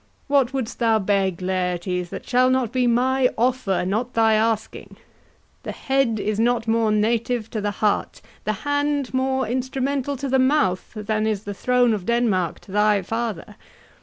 What 0.25 0.51
wouldst 0.51 0.79
thou 0.79 0.97
beg, 0.97 1.43
Laertes, 1.43 2.09
That 2.09 2.27
shall 2.27 2.49
not 2.49 2.71
be 2.71 2.87
my 2.87 3.29
offer, 3.37 3.85
not 3.85 4.15
thy 4.15 4.33
asking? 4.33 4.97
The 5.61 5.73
head 5.73 6.19
is 6.19 6.39
not 6.39 6.67
more 6.67 6.91
native 6.91 7.51
to 7.51 7.61
the 7.61 7.69
heart, 7.69 8.19
The 8.43 8.53
hand 8.65 9.13
more 9.13 9.47
instrumental 9.47 10.17
to 10.17 10.27
the 10.27 10.39
mouth, 10.39 10.91
Than 10.95 11.27
is 11.27 11.43
the 11.43 11.53
throne 11.53 11.93
of 11.93 12.07
Denmark 12.07 12.61
to 12.61 12.71
thy 12.71 13.03
father. 13.03 13.57